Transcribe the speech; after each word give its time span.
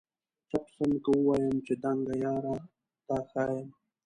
چپ 0.49 0.65
سمه 0.75 0.97
که 1.03 1.09
ووایم 1.15 1.57
چي 1.65 1.73
دنګه 1.83 2.15
یاره 2.23 2.55
تا 3.07 3.17
ښایم؟ 3.29 3.67